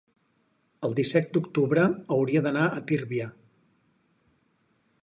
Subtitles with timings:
[0.87, 1.83] el disset d'octubre
[2.17, 3.29] hauria d'anar a Tírvia.